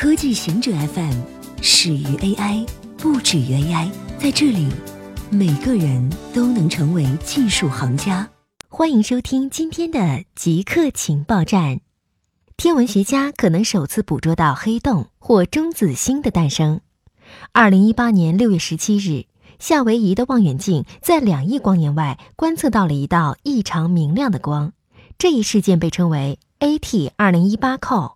[0.00, 1.12] 科技行者 FM
[1.60, 2.66] 始于 AI，
[2.96, 3.90] 不止于 AI。
[4.18, 4.66] 在这里，
[5.28, 8.26] 每个人都能成为技术行家。
[8.70, 11.82] 欢迎收听今天的极客情报站。
[12.56, 16.80] 天文学家可能首次捕捉到黑洞或中子星的诞生。
[17.52, 19.26] 二零一八年六月十七日，
[19.58, 24.72] 夏威夷的望远镜在两亿光年外观测到了一道异常明亮的光。
[25.18, 28.14] 这一事件被称为 AT 二零一八 call。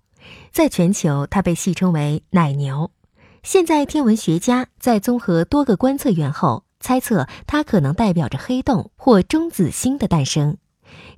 [0.52, 2.90] 在全球，它被戏称为“奶牛”。
[3.42, 10.56] 现在，天文学家在综合多个观测源后，猜测它可能代表着黑洞或中子星的诞生。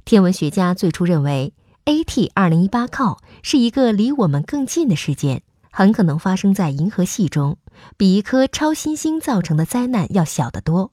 [0.04, 7.58] 天文学家最初认为，AT 二零一八 call 是一个离我们更近的事件，很可能发生在银河系中，
[7.96, 10.90] 比一颗超新星造成的灾难要小得多。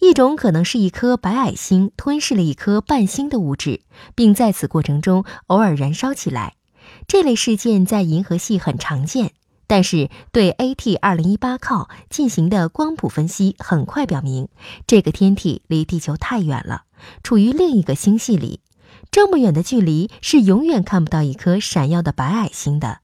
[0.00, 3.82] 一种可能是一颗白矮星吞噬了一颗半星的物质，
[4.14, 6.54] 并在此过程中偶尔燃烧起来。
[7.06, 9.32] 这类事件在银河系很常见，
[9.66, 14.48] 但是对 AT 二零一八靠进行的光谱分析很快表明，
[14.86, 16.82] 这个天体离地球太远了，
[17.22, 18.60] 处于另一个星系里。
[19.10, 23.00] 这么远的距离是永远看不到一颗闪耀的白矮星的。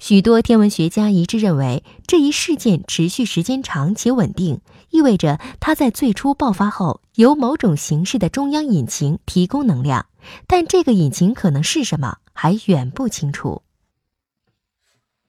[0.00, 10.06] 许多天文学家一致认为，这一事件持续时间长且稳定，意味着它在最初爆发后由某种形式的中央引擎提供能量，
[10.48, 12.16] 但这个引擎可能是什么？
[12.34, 13.62] 还远不清楚。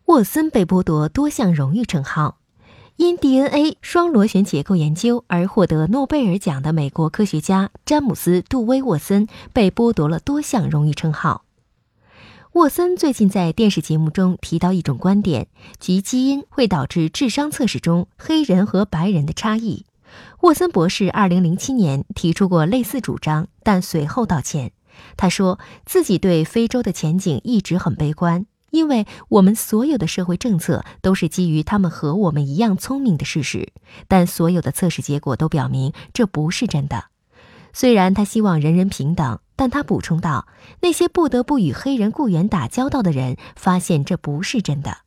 [0.08, 2.40] 沃森被剥夺多项荣誉称号，
[2.98, 11.44] 因 DNA 双螺旋结构研究而获得诺贝尔奖的美国科学家詹姆斯·杜威·沃森被剥夺了多项荣誉称号。
[12.54, 19.86] 沃森最近在电视节目中提到一种观点，即基因会导致智商测试中黑人和白人的差异。
[20.42, 24.72] 沃森博士2007年提出过类似主张，但随后道歉。
[25.18, 33.72] 他说自己对非洲的前景一直很悲观，因为我们所有的社会政策都是基于他们和我们一样聪明的事实，
[34.08, 37.06] 但所有的测试结果都表明这不是真的。
[37.74, 40.48] 虽然他希望人人平等，但他补充道，
[40.82, 45.00] 那些不得不与黑人雇员打交道的人发现这不是真的。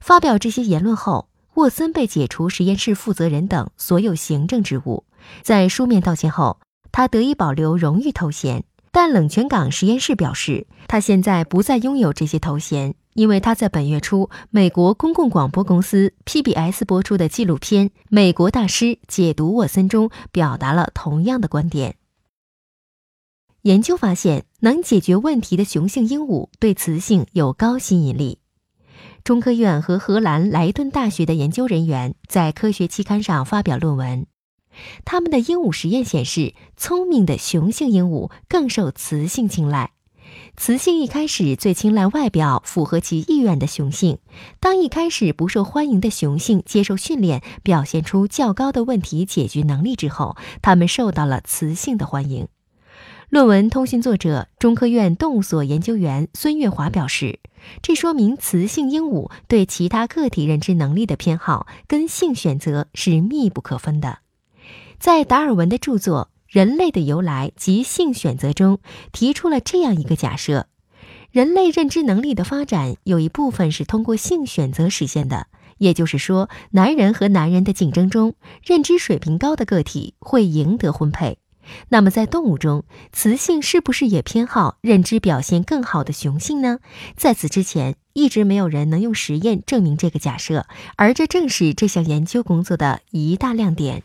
[0.00, 5.04] 发表这些言论后，沃森被解除实验室负责人等所有行政职务。
[5.42, 6.60] 在书面道歉后，
[6.92, 8.64] 他得以保留荣誉头衔。
[8.94, 21.96] 但冷泉港实验室表示，他现在不再拥有这些头衔，因为他在本月初美国公共广播公司 PBS 播出的纪录片《美国大师解读沃森》中表达了同样的观点。
[23.62, 28.38] 研究发现，能解决问题的雄性鹦鹉对雌性有高吸引力。
[29.24, 34.24] 中科院和荷兰莱顿大学的研究人员在科学期刊上发表论文。
[35.04, 39.92] 他们的鹦鹉实验显示，聪明的雄性鹦鹉更受雌性青睐。
[40.56, 44.18] 雌性一开始最青睐外表符合其意愿的雄性。
[44.60, 52.48] 当一开始不受欢迎的雄性接受训练，表现出较高的问题解决能力之后，它们受到了雌性的欢迎。
[53.30, 57.40] 论文通讯作者、中科院动物所研究员孙月华表示，
[57.82, 64.18] 这说明雌性鹦鹉对其他个体认知能力的偏好跟性选择是密不可分的。
[64.98, 68.78] 在达尔文的著作《人类的由来及性选择》中，
[69.12, 70.66] 提出了这样一个假设：
[71.30, 75.48] 人类认知能力的发展有一部分是通过性选择实现的。
[75.78, 81.38] 也就是说，男人和男人的竞争中，认知水平高的个体会赢得婚配。
[81.88, 86.78] 那么，在动物中，雌性是不是也偏好认知表现更好的雄性呢？
[87.16, 90.66] 在此之前，一直没有人能用实验证明这个假设，
[90.96, 94.04] 而这正是这项研究工作的一大亮点。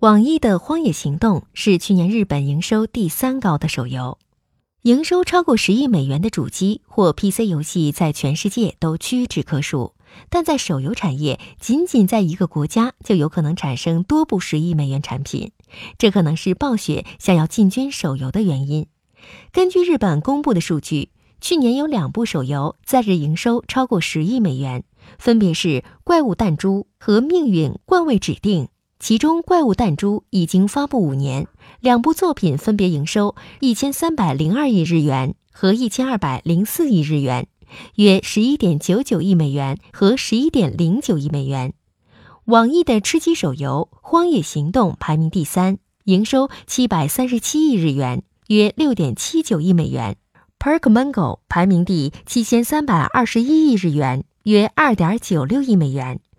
[0.00, 4.16] 网易的《荒野行动》是去年日本营收第三高的手游，
[4.82, 9.94] 营收超过十亿美元的主机或 PC 游戏在全世界都屈指可数，
[10.30, 15.50] 但在手游产业，仅仅在一个国家就有可能产生多部十亿美元产品，
[15.98, 18.86] 这可能是暴雪想要进军手游的原因。
[19.50, 21.10] 根据日本公布的数据，
[21.40, 24.84] 去年有两部手游在日营收超过十亿美元，
[25.18, 25.68] 分别是
[26.04, 28.66] 《怪物弹珠》和《命运冠位指定》。
[29.00, 31.46] 其中，《怪物弹珠》已经发布五年，
[31.80, 37.46] 两部作品分别营收一千三百零二亿日元和一千二百零四亿日元，
[37.94, 41.74] 约十一点九九亿美元和十一点零九亿美元。
[42.46, 50.16] 网易的吃鸡手游《荒野行动》排名第三，营收七百三十七亿日元，约六点七九亿美元。
[50.58, 56.18] PerkMango 排名第七千三百二十一亿日元，约二点九六亿美元。